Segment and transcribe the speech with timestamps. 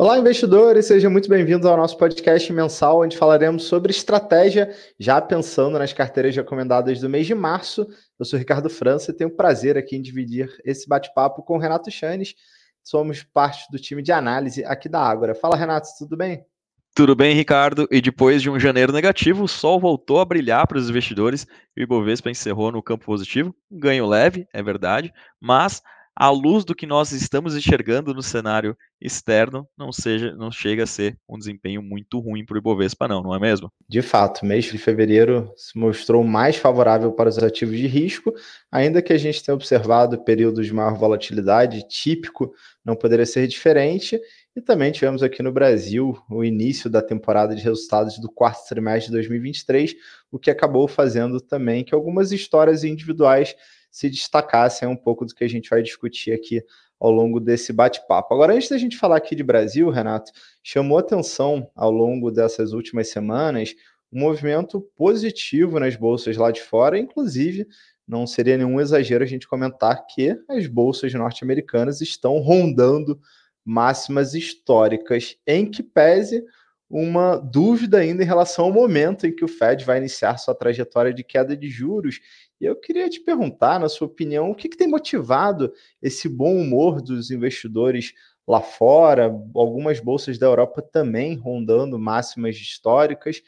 [0.00, 5.78] Olá, investidores, sejam muito bem-vindos ao nosso podcast mensal, onde falaremos sobre estratégia, já pensando
[5.78, 7.86] nas carteiras recomendadas do mês de março.
[8.18, 11.58] Eu sou Ricardo França e tenho o prazer aqui em dividir esse bate-papo com o
[11.58, 12.34] Renato Chanes.
[12.82, 15.34] Somos parte do time de análise aqui da Ágora.
[15.34, 16.46] Fala, Renato, tudo bem?
[16.94, 17.86] Tudo bem, Ricardo?
[17.90, 21.82] E depois de um janeiro negativo, o sol voltou a brilhar para os investidores e
[21.82, 23.54] o Ibovespa encerrou no campo positivo.
[23.70, 25.82] Ganho leve, é verdade, mas
[26.20, 30.86] à luz do que nós estamos enxergando no cenário externo, não seja, não chega a
[30.86, 33.72] ser um desempenho muito ruim para o Ibovespa, não, não é mesmo?
[33.88, 38.34] De fato, mês de fevereiro se mostrou mais favorável para os ativos de risco,
[38.70, 42.52] ainda que a gente tenha observado períodos de maior volatilidade, típico
[42.84, 44.20] não poderia ser diferente.
[44.54, 49.06] E também tivemos aqui no Brasil o início da temporada de resultados do quarto trimestre
[49.06, 49.94] de 2023,
[50.30, 53.54] o que acabou fazendo também que algumas histórias individuais
[53.90, 56.62] se destacassem um pouco do que a gente vai discutir aqui
[56.98, 58.34] ao longo desse bate-papo.
[58.34, 63.08] Agora, antes da gente falar aqui de Brasil, Renato, chamou atenção ao longo dessas últimas
[63.08, 63.74] semanas
[64.12, 67.66] um movimento positivo nas bolsas lá de fora, inclusive
[68.06, 73.20] não seria nenhum exagero a gente comentar que as bolsas norte-americanas estão rondando
[73.64, 76.44] máximas históricas, em que pese
[76.90, 81.14] uma dúvida ainda em relação ao momento em que o Fed vai iniciar sua trajetória
[81.14, 82.20] de queda de juros.
[82.60, 86.56] E eu queria te perguntar, na sua opinião, o que, que tem motivado esse bom
[86.56, 88.12] humor dos investidores
[88.46, 93.36] lá fora, algumas bolsas da Europa também rondando máximas históricas.
[93.36, 93.42] O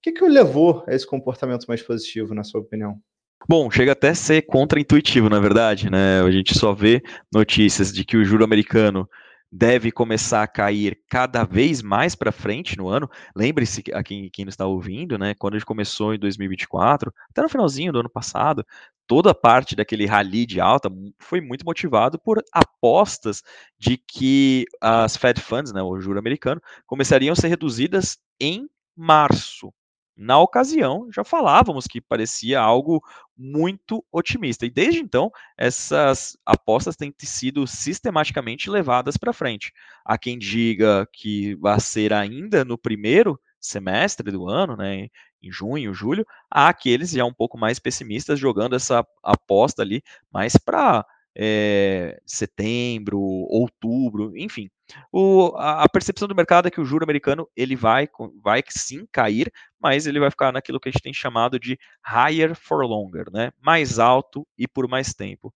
[0.00, 3.00] que, que o levou a esse comportamento mais positivo, na sua opinião?
[3.48, 6.22] Bom, chega até a ser contra-intuitivo, na verdade, né?
[6.22, 9.08] A gente só vê notícias de que o juro americano
[9.56, 13.08] deve começar a cair cada vez mais para frente no ano.
[13.36, 17.48] Lembre-se, a quem, quem está ouvindo, né, quando a gente começou em 2024, até no
[17.48, 18.66] finalzinho do ano passado,
[19.06, 23.44] toda a parte daquele rally de alta foi muito motivado por apostas
[23.78, 29.72] de que as Fed Funds, né, o juro americano, começariam a ser reduzidas em março.
[30.16, 33.02] Na ocasião, já falávamos que parecia algo
[33.36, 34.64] muito otimista.
[34.64, 39.72] E desde então, essas apostas têm sido sistematicamente levadas para frente.
[40.04, 45.08] Há quem diga que vai ser ainda no primeiro semestre do ano, né,
[45.42, 50.02] em junho, julho, há aqueles já um pouco mais pessimistas jogando essa aposta ali
[50.32, 51.04] mais para
[51.34, 54.68] é, setembro, outubro, enfim.
[55.10, 58.08] O, a, a, percepção do mercado é que o juro americano ele vai,
[58.42, 59.50] vai sim cair,
[59.80, 63.50] mas ele vai ficar naquilo que a gente tem chamado de higher for longer, né?
[63.60, 65.52] mais alto e por mais tempo.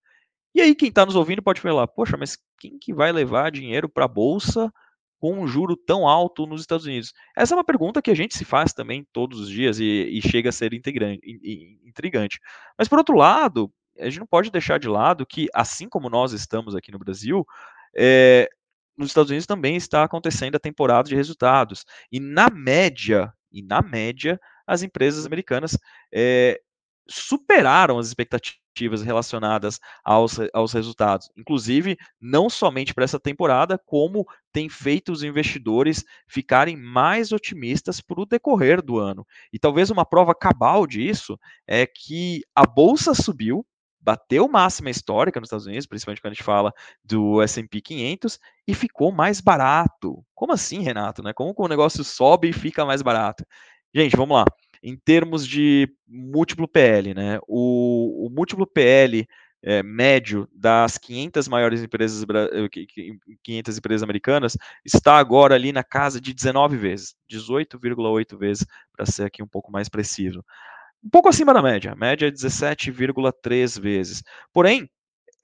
[0.55, 3.89] E aí quem está nos ouvindo pode falar, poxa, mas quem que vai levar dinheiro
[3.89, 4.73] para a bolsa
[5.21, 7.13] com um juro tão alto nos Estados Unidos?
[7.37, 10.23] Essa é uma pergunta que a gente se faz também todos os dias e, e
[10.23, 12.41] chega a ser intrigante.
[12.77, 16.33] Mas por outro lado, a gente não pode deixar de lado que, assim como nós
[16.33, 17.47] estamos aqui no Brasil,
[17.97, 18.49] é,
[18.99, 21.85] nos Estados Unidos também está acontecendo a temporada de resultados.
[22.11, 25.79] E na média, e na média, as empresas americanas
[26.13, 26.61] é,
[27.09, 31.31] superaram as expectativas relacionadas aos, aos resultados.
[31.37, 38.21] Inclusive, não somente para essa temporada, como tem feito os investidores ficarem mais otimistas para
[38.21, 39.27] o decorrer do ano.
[39.53, 43.67] E talvez uma prova cabal disso é que a bolsa subiu,
[44.09, 46.73] bateu máxima histórica nos Estados Unidos, principalmente quando a gente fala
[47.05, 50.25] do S&P 500, e ficou mais barato.
[50.35, 51.23] Como assim, Renato?
[51.23, 51.35] Né?
[51.35, 53.45] Como que o negócio sobe e fica mais barato?
[53.95, 54.47] Gente, vamos lá.
[54.83, 57.39] Em termos de múltiplo PL, né?
[57.47, 59.29] O, o múltiplo PL
[59.63, 62.25] é, médio das 500 maiores empresas
[63.43, 68.65] 500 eh, empresas americanas está agora ali na casa de 19 vezes, 18,8 vezes
[68.97, 70.43] para ser aqui um pouco mais preciso
[71.05, 74.23] um pouco acima da média, média é 17,3 vezes.
[74.53, 74.89] Porém,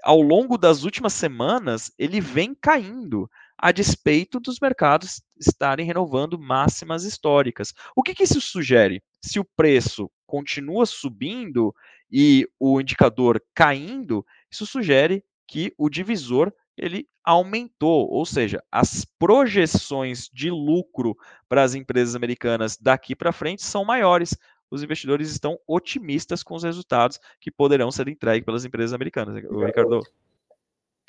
[0.02, 7.04] ao longo das últimas semanas, ele vem caindo, a despeito dos mercados estarem renovando máximas
[7.04, 7.72] históricas.
[7.96, 9.02] O que, que isso sugere?
[9.22, 11.74] Se o preço continua subindo
[12.10, 20.28] e o indicador caindo, isso sugere que o divisor ele aumentou, ou seja, as projeções
[20.32, 21.16] de lucro
[21.48, 24.36] para as empresas americanas daqui para frente são maiores,
[24.74, 29.42] os investidores estão otimistas com os resultados que poderão ser entregues pelas empresas americanas.
[29.44, 30.02] O Ricardo.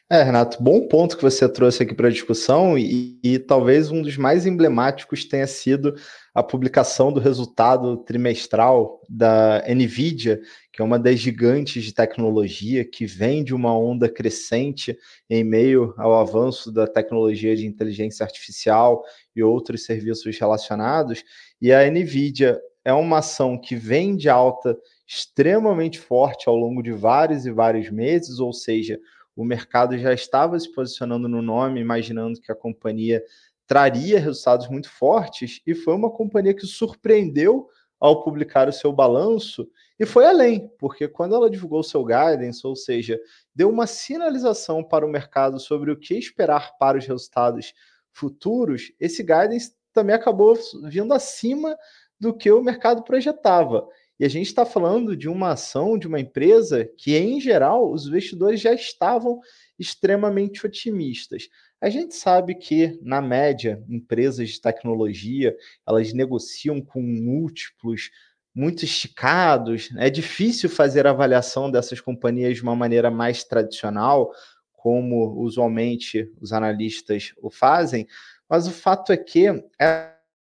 [0.07, 4.03] É, Renato, bom ponto que você trouxe aqui para a discussão, e, e, talvez um
[4.03, 5.95] dos mais emblemáticos tenha sido
[6.31, 10.39] a publicação do resultado trimestral da Nvidia,
[10.71, 14.95] que é uma das gigantes de tecnologia que vem de uma onda crescente
[15.27, 19.03] em meio ao avanço da tecnologia de inteligência artificial
[19.35, 21.23] e outros serviços relacionados.
[21.59, 24.77] E a Nvidia é uma ação que vem de alta
[25.07, 28.99] extremamente forte ao longo de vários e vários meses, ou seja,
[29.35, 33.23] o mercado já estava se posicionando no nome, imaginando que a companhia
[33.67, 37.67] traria resultados muito fortes e foi uma companhia que surpreendeu
[37.99, 39.67] ao publicar o seu balanço
[39.99, 43.19] e foi além, porque quando ela divulgou o seu guidance, ou seja,
[43.53, 47.73] deu uma sinalização para o mercado sobre o que esperar para os resultados
[48.11, 51.75] futuros, esse guidance também acabou vindo acima
[52.25, 53.87] do que o mercado projetava.
[54.19, 58.07] E a gente está falando de uma ação de uma empresa que, em geral, os
[58.07, 59.39] investidores já estavam
[59.77, 61.49] extremamente otimistas.
[61.79, 65.55] A gente sabe que, na média, empresas de tecnologia
[65.87, 68.09] elas negociam com múltiplos
[68.53, 69.89] muito esticados.
[69.97, 74.31] É difícil fazer avaliação dessas companhias de uma maneira mais tradicional,
[74.71, 78.07] como usualmente os analistas o fazem,
[78.49, 79.45] mas o fato é que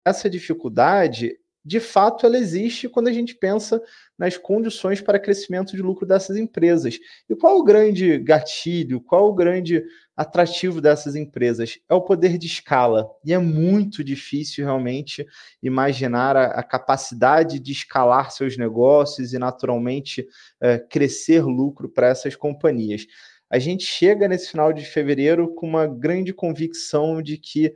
[0.04, 3.80] essa dificuldade de fato ela existe quando a gente pensa
[4.18, 6.98] nas condições para crescimento de lucro dessas empresas.
[7.28, 9.84] E qual o grande gatilho, qual o grande
[10.16, 11.78] atrativo dessas empresas?
[11.88, 13.08] É o poder de escala.
[13.24, 15.26] E é muito difícil realmente
[15.62, 20.26] imaginar a, a capacidade de escalar seus negócios e naturalmente
[20.60, 23.06] é, crescer lucro para essas companhias.
[23.48, 27.74] A gente chega nesse final de fevereiro com uma grande convicção de que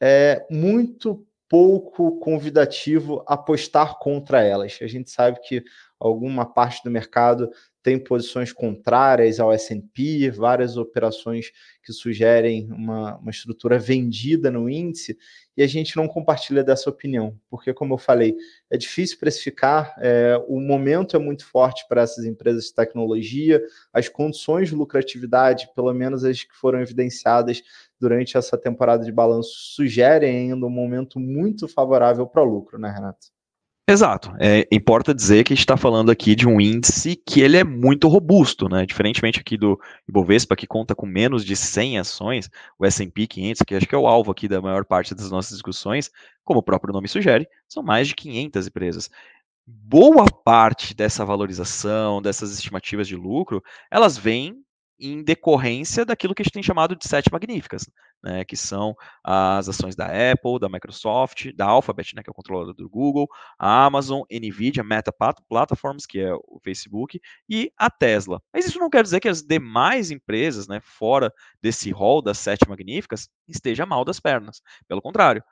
[0.00, 4.78] é muito pouco convidativo apostar contra elas.
[4.82, 5.64] A gente sabe que
[5.98, 7.50] alguma parte do mercado
[7.82, 11.50] tem posições contrárias ao S&P, várias operações
[11.82, 15.16] que sugerem uma, uma estrutura vendida no índice,
[15.56, 18.36] e a gente não compartilha dessa opinião, porque, como eu falei,
[18.70, 23.62] é difícil precificar, é, o momento é muito forte para essas empresas de tecnologia,
[23.92, 27.62] as condições de lucratividade, pelo menos as que foram evidenciadas
[27.98, 32.90] durante essa temporada de balanço, sugerem ainda um momento muito favorável para o lucro, né,
[32.90, 33.37] Renato?
[33.90, 34.30] Exato.
[34.38, 37.64] É, importa dizer que a gente está falando aqui de um índice que ele é
[37.64, 38.84] muito robusto, né?
[38.84, 43.74] Diferentemente aqui do Ibovespa, que conta com menos de 100 ações, o S&P 500, que
[43.74, 46.10] acho que é o alvo aqui da maior parte das nossas discussões,
[46.44, 49.10] como o próprio nome sugere, são mais de 500 empresas.
[49.66, 54.62] Boa parte dessa valorização, dessas estimativas de lucro, elas vêm
[54.98, 57.88] em decorrência daquilo que a gente tem chamado de sete magníficas,
[58.22, 62.34] né, que são as ações da Apple, da Microsoft, da Alphabet, né, que é o
[62.34, 63.28] controlador do Google,
[63.58, 68.42] a Amazon, Nvidia, Meta Platforms, que é o Facebook, e a Tesla.
[68.52, 72.68] Mas isso não quer dizer que as demais empresas, né, fora desse rol das sete
[72.68, 74.60] magníficas, estejam mal das pernas.
[74.88, 75.42] Pelo contrário,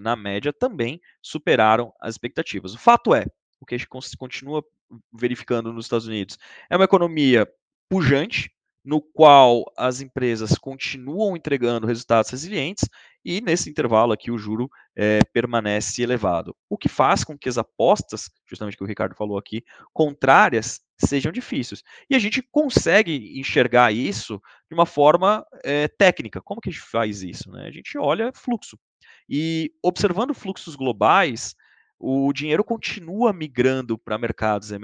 [0.00, 2.74] na média também superaram as expectativas.
[2.74, 3.26] O fato é,
[3.60, 4.64] o que a gente continua
[5.12, 6.38] verificando nos Estados Unidos,
[6.70, 7.48] é uma economia
[7.88, 8.53] pujante,
[8.84, 12.88] no qual as empresas continuam entregando resultados resilientes
[13.24, 16.54] e nesse intervalo aqui o juro é, permanece elevado.
[16.68, 19.64] O que faz com que as apostas, justamente que o Ricardo falou aqui,
[19.94, 21.82] contrárias sejam difíceis.
[22.10, 26.42] E a gente consegue enxergar isso de uma forma é, técnica.
[26.42, 27.50] Como que a gente faz isso?
[27.50, 27.66] Né?
[27.66, 28.78] A gente olha fluxo.
[29.26, 31.54] E observando fluxos globais,
[32.04, 34.78] o dinheiro continua migrando para mercados, eh,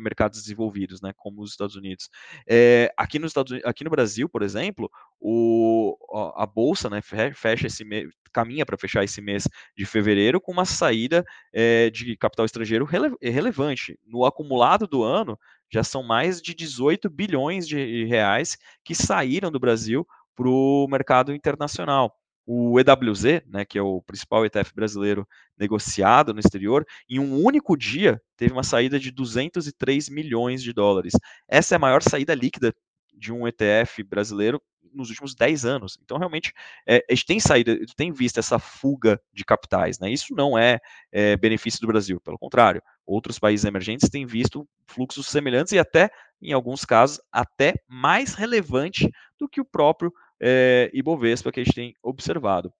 [0.00, 2.08] mercados desenvolvidos, né, como os Estados Unidos.
[2.48, 4.90] É, aqui, nos Estados, aqui no Brasil, por exemplo,
[5.20, 5.96] o,
[6.36, 9.46] a bolsa né, fecha esse mês, caminha para fechar esse mês
[9.76, 11.22] de fevereiro com uma saída
[11.52, 13.98] é, de capital estrangeiro rele, relevante.
[14.06, 15.38] No acumulado do ano,
[15.70, 21.34] já são mais de 18 bilhões de reais que saíram do Brasil para o mercado
[21.34, 22.17] internacional
[22.50, 25.28] o EWZ, né, que é o principal ETF brasileiro
[25.58, 31.12] negociado no exterior, em um único dia teve uma saída de 203 milhões de dólares.
[31.46, 32.74] Essa é a maior saída líquida
[33.12, 34.62] de um ETF brasileiro
[34.94, 35.98] nos últimos 10 anos.
[36.02, 36.54] Então, realmente,
[36.86, 39.98] é, a gente tem saída, tem visto essa fuga de capitais.
[39.98, 40.10] Né?
[40.10, 40.80] Isso não é,
[41.12, 42.82] é benefício do Brasil, pelo contrário.
[43.04, 46.08] Outros países emergentes têm visto fluxos semelhantes e até,
[46.40, 51.74] em alguns casos, até mais relevante do que o próprio é, Ibovespa que a gente
[51.74, 52.72] tem observado.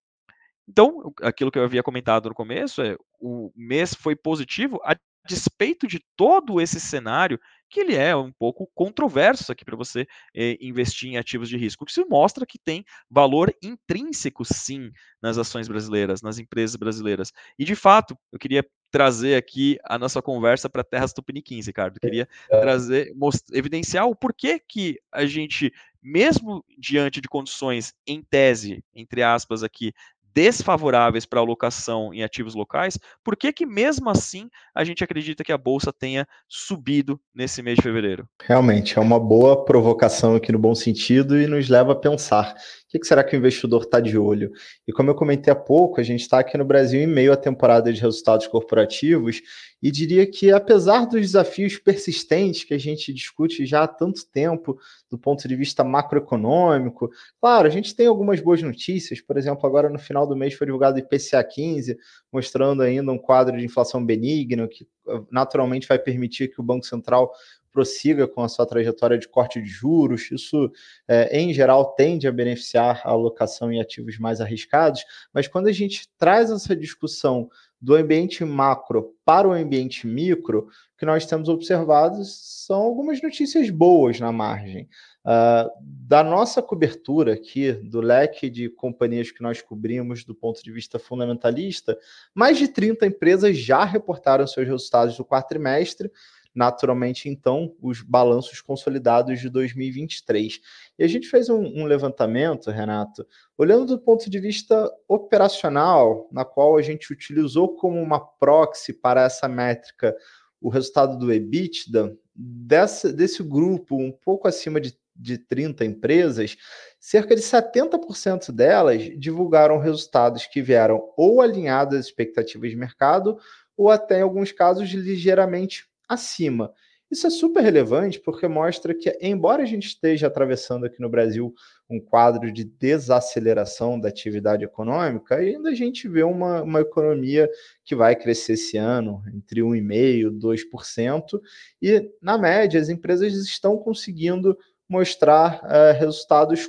[0.68, 4.94] Então, aquilo que eu havia comentado no começo é o mês foi positivo a
[5.26, 7.38] despeito de todo esse cenário
[7.68, 11.84] que ele é um pouco controverso aqui para você eh, investir em ativos de risco,
[11.84, 17.30] que se mostra que tem valor intrínseco, sim, nas ações brasileiras, nas empresas brasileiras.
[17.58, 22.00] E, de fato, eu queria trazer aqui a nossa conversa para Terras Tupiniquins, Ricardo.
[22.00, 22.60] Queria é.
[22.60, 23.12] trazer,
[23.52, 29.92] evidenciar o porquê que a gente, mesmo diante de condições em tese, entre aspas aqui,
[30.34, 35.50] desfavoráveis para alocação em ativos locais, por que que mesmo assim a gente acredita que
[35.50, 38.28] a bolsa tenha subido nesse mês de fevereiro?
[38.42, 42.54] Realmente, é uma boa provocação aqui no bom sentido e nos leva a pensar
[42.88, 44.50] que, que será que o investidor está de olho?
[44.86, 47.36] E como eu comentei há pouco, a gente está aqui no Brasil em meio à
[47.36, 49.42] temporada de resultados corporativos
[49.82, 54.78] e diria que, apesar dos desafios persistentes que a gente discute já há tanto tempo,
[55.10, 59.20] do ponto de vista macroeconômico, claro, a gente tem algumas boas notícias.
[59.20, 61.96] Por exemplo, agora no final do mês foi divulgado o IPCA 15,
[62.32, 64.88] mostrando ainda um quadro de inflação benigno, que
[65.30, 67.30] naturalmente vai permitir que o Banco Central
[67.78, 70.32] prossiga com a sua trajetória de corte de juros.
[70.32, 70.68] Isso,
[71.06, 75.72] é, em geral, tende a beneficiar a alocação em ativos mais arriscados, mas quando a
[75.72, 77.48] gente traz essa discussão
[77.80, 83.70] do ambiente macro para o ambiente micro, o que nós temos observado são algumas notícias
[83.70, 84.88] boas na margem.
[85.24, 90.72] Uh, da nossa cobertura aqui, do leque de companhias que nós cobrimos do ponto de
[90.72, 91.96] vista fundamentalista,
[92.34, 96.10] mais de 30 empresas já reportaram seus resultados do quarto trimestre,
[96.58, 100.60] naturalmente, então, os balanços consolidados de 2023.
[100.98, 103.24] E a gente fez um, um, levantamento, Renato,
[103.56, 109.22] olhando do ponto de vista operacional, na qual a gente utilizou como uma proxy para
[109.22, 110.16] essa métrica
[110.60, 116.56] o resultado do EBITDA, dessa, desse grupo, um pouco acima de, de 30 empresas,
[116.98, 123.38] cerca de 70% delas divulgaram resultados que vieram ou alinhados às expectativas de mercado,
[123.76, 126.72] ou até, em alguns casos, ligeiramente acima.
[127.10, 131.54] Isso é super relevante porque mostra que, embora a gente esteja atravessando aqui no Brasil
[131.88, 137.48] um quadro de desaceleração da atividade econômica, ainda a gente vê uma, uma economia
[137.82, 141.40] que vai crescer esse ano entre 1,5% e 2%,
[141.80, 146.68] e, na média, as empresas estão conseguindo mostrar uh, resultados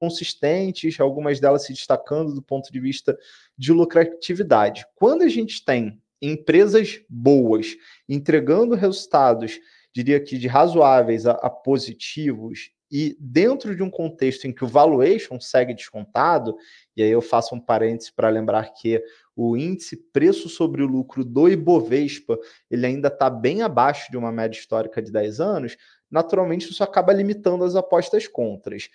[0.00, 3.16] consistentes, algumas delas se destacando do ponto de vista
[3.56, 4.84] de lucratividade.
[4.96, 7.76] Quando a gente tem empresas boas,
[8.08, 9.58] entregando resultados,
[9.92, 14.68] diria que de razoáveis a, a positivos, e dentro de um contexto em que o
[14.68, 16.54] valuation segue descontado,
[16.94, 19.02] e aí eu faço um parênteses para lembrar que
[19.34, 22.38] o índice preço sobre o lucro do Ibovespa,
[22.70, 25.76] ele ainda está bem abaixo de uma média histórica de 10 anos,
[26.10, 28.90] naturalmente isso acaba limitando as apostas contras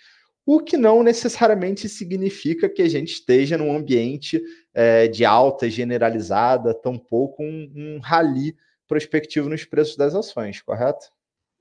[0.50, 6.72] o que não necessariamente significa que a gente esteja num ambiente é, de alta generalizada,
[6.72, 8.56] tampouco um, um rally
[8.88, 11.10] prospectivo nos preços das ações, correto?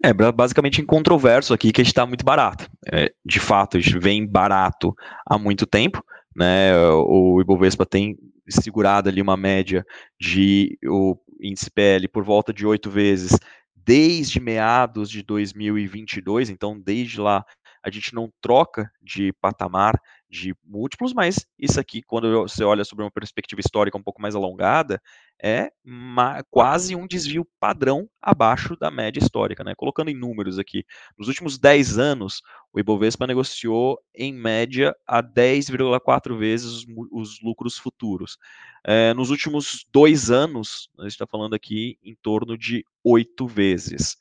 [0.01, 2.71] É basicamente incontroverso aqui que está muito barato.
[2.89, 6.01] É, de fato, vem barato há muito tempo.
[6.33, 6.73] Né?
[6.79, 8.17] O Ibovespa tem
[8.47, 9.85] segurado ali uma média
[10.17, 13.37] de o índice PL por volta de oito vezes
[13.75, 17.45] desde meados de 2022, então desde lá
[17.87, 19.97] a gente não troca de patamar
[20.29, 24.35] de múltiplos, mas isso aqui, quando você olha sobre uma perspectiva histórica um pouco mais
[24.35, 25.01] alongada,
[25.41, 29.63] é uma, quase um desvio padrão abaixo da média histórica.
[29.63, 29.73] Né?
[29.73, 30.83] Colocando em números aqui,
[31.17, 32.41] nos últimos 10 anos,
[32.73, 38.37] o Ibovespa negociou em média a 10,4 vezes os, os, lucros futuros.
[38.85, 44.17] É, nos últimos dois anos, a gente está falando aqui em torno de 8 vezes.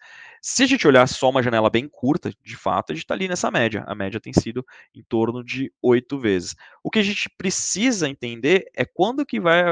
[0.48, 3.26] Se a gente olhar só uma janela bem curta, de fato, a gente está ali
[3.26, 3.82] nessa média.
[3.84, 6.54] A média tem sido em torno de oito vezes.
[6.84, 9.64] O que a gente precisa entender é quando que vai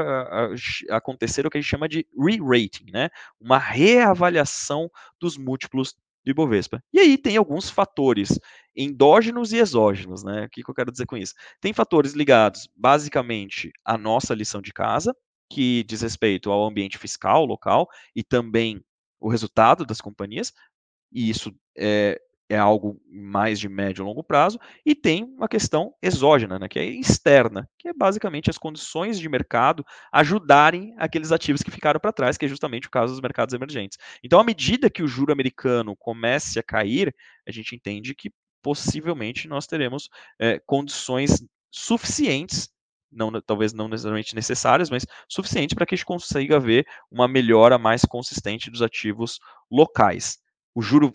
[0.89, 3.09] acontecer o que a gente chama de re-rating, né?
[3.39, 6.83] Uma reavaliação dos múltiplos do Ibovespa.
[6.91, 8.37] E aí tem alguns fatores
[8.75, 10.43] endógenos e exógenos, né?
[10.43, 11.35] O que, que eu quero dizer com isso?
[11.61, 15.15] Tem fatores ligados, basicamente, à nossa lição de casa,
[15.49, 18.83] que diz respeito ao ambiente fiscal local e também
[19.19, 20.53] o resultado das companhias,
[21.11, 22.19] e isso é,
[22.49, 26.77] é algo mais de médio e longo prazo, e tem uma questão exógena, né, que
[26.77, 32.11] é externa, que é basicamente as condições de mercado ajudarem aqueles ativos que ficaram para
[32.11, 33.97] trás, que é justamente o caso dos mercados emergentes.
[34.23, 37.15] Então, à medida que o juro americano comece a cair,
[37.47, 38.31] a gente entende que
[38.61, 42.69] possivelmente nós teremos é, condições suficientes
[43.15, 47.77] não, talvez não necessariamente necessárias, mas suficientes para que a gente consiga ver uma melhora
[47.77, 49.39] mais consistente dos ativos
[49.71, 50.37] locais.
[50.75, 51.11] O juro,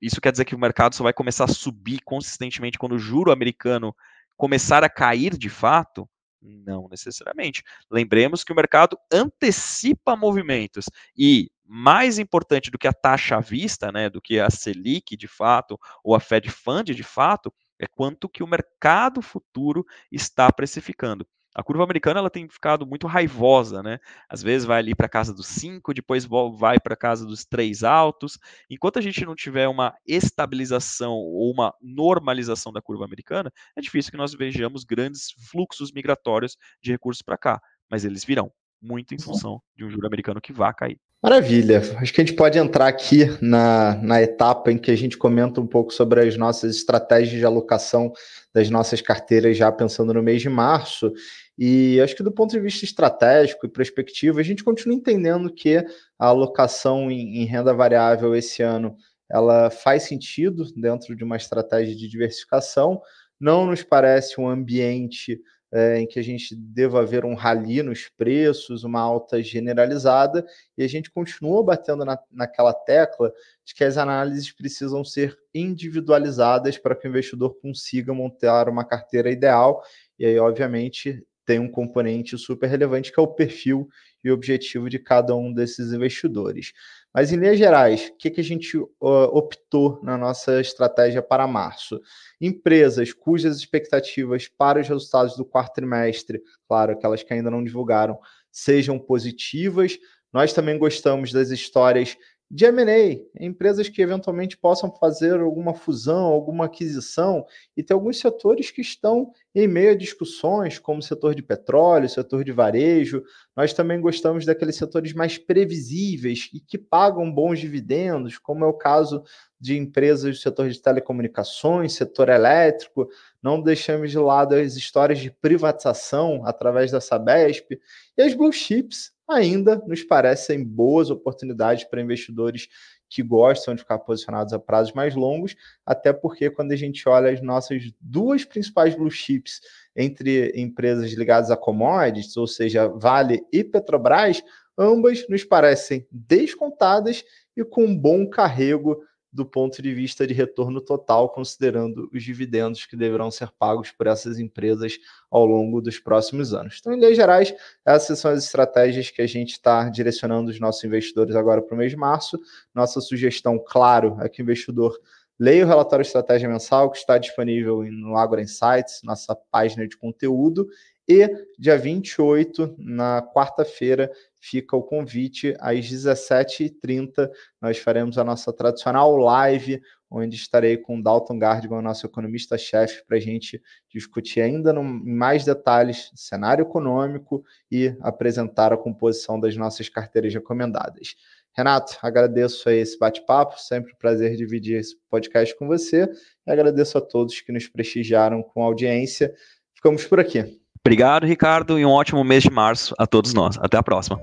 [0.00, 3.32] isso quer dizer que o mercado só vai começar a subir consistentemente quando o juro
[3.32, 3.94] americano
[4.36, 6.08] começar a cair de fato?
[6.40, 7.62] Não necessariamente.
[7.90, 13.90] Lembremos que o mercado antecipa movimentos e mais importante do que a taxa à vista,
[13.90, 18.28] né, do que a Selic de fato ou a Fed Fund de fato, é quanto
[18.28, 21.26] que o mercado futuro está precificando.
[21.54, 23.98] A curva americana ela tem ficado muito raivosa, né?
[24.26, 28.38] Às vezes vai ali para casa dos 5, depois vai para casa dos 3 altos.
[28.70, 34.10] Enquanto a gente não tiver uma estabilização ou uma normalização da curva americana, é difícil
[34.10, 37.60] que nós vejamos grandes fluxos migratórios de recursos para cá,
[37.90, 40.98] mas eles virão, muito em função de um juro americano que vai cair.
[41.22, 41.80] Maravilha.
[41.98, 45.60] Acho que a gente pode entrar aqui na, na etapa em que a gente comenta
[45.60, 48.12] um pouco sobre as nossas estratégias de alocação
[48.52, 51.12] das nossas carteiras, já pensando no mês de março.
[51.56, 55.76] E acho que do ponto de vista estratégico e perspectiva, a gente continua entendendo que
[56.18, 58.96] a alocação em, em renda variável esse ano
[59.30, 63.00] ela faz sentido dentro de uma estratégia de diversificação.
[63.38, 65.40] Não nos parece um ambiente
[65.72, 70.44] é, em que a gente deva ver um rally nos preços, uma alta generalizada,
[70.76, 73.32] e a gente continua batendo na, naquela tecla
[73.64, 79.30] de que as análises precisam ser individualizadas para que o investidor consiga montar uma carteira
[79.30, 79.82] ideal,
[80.18, 83.88] e aí, obviamente, tem um componente super relevante que é o perfil
[84.22, 86.72] e objetivo de cada um desses investidores.
[87.14, 91.46] Mas, em linhas gerais, o que, que a gente uh, optou na nossa estratégia para
[91.46, 92.00] março?
[92.40, 98.18] Empresas cujas expectativas para os resultados do quarto trimestre, claro, aquelas que ainda não divulgaram,
[98.50, 99.98] sejam positivas.
[100.32, 102.16] Nós também gostamos das histórias
[102.54, 108.70] de M&A, empresas que eventualmente possam fazer alguma fusão, alguma aquisição, e tem alguns setores
[108.70, 113.24] que estão em meio a discussões, como o setor de petróleo, setor de varejo.
[113.56, 118.74] Nós também gostamos daqueles setores mais previsíveis e que pagam bons dividendos, como é o
[118.74, 119.24] caso
[119.58, 123.08] de empresas do setor de telecomunicações, setor elétrico.
[123.42, 127.80] Não deixamos de lado as histórias de privatização através da Sabesp
[128.14, 132.68] e as blue chips, ainda nos parecem boas oportunidades para investidores
[133.08, 137.30] que gostam de ficar posicionados a prazos mais longos, até porque quando a gente olha
[137.30, 139.60] as nossas duas principais blue chips
[139.94, 144.42] entre empresas ligadas a commodities, ou seja, Vale e Petrobras,
[144.78, 147.22] ambas nos parecem descontadas
[147.56, 149.02] e com um bom carrego
[149.32, 154.06] do ponto de vista de retorno total, considerando os dividendos que deverão ser pagos por
[154.06, 154.98] essas empresas
[155.30, 156.76] ao longo dos próximos anos.
[156.80, 160.84] Então, em linhas gerais, essas são as estratégias que a gente está direcionando os nossos
[160.84, 162.38] investidores agora para o mês de março.
[162.74, 164.98] Nossa sugestão, claro, é que o investidor
[165.38, 170.68] leia o relatório Estratégia Mensal, que está disponível no Agro Insights, nossa página de conteúdo,
[171.08, 171.28] e
[171.58, 177.28] dia 28, na quarta-feira, fica o convite às 17h30.
[177.60, 179.80] Nós faremos a nossa tradicional live,
[180.10, 185.44] onde estarei com Dalton Gardman, nosso economista-chefe, para a gente discutir ainda no, em mais
[185.44, 191.16] detalhes cenário econômico e apresentar a composição das nossas carteiras recomendadas.
[191.54, 196.08] Renato, agradeço aí esse bate-papo, sempre um prazer dividir esse podcast com você
[196.46, 199.34] e agradeço a todos que nos prestigiaram com a audiência.
[199.74, 200.61] Ficamos por aqui.
[200.84, 203.56] Obrigado, Ricardo, e um ótimo mês de março a todos nós.
[203.60, 204.20] Até a próxima.